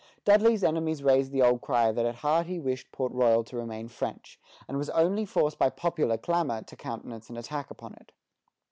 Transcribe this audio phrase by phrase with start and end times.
[0.25, 3.87] Dudley's enemies raised the old cry that at heart he wished Port Royal to remain
[3.87, 8.11] French, and was only forced by popular clamor to countenance an attack upon it.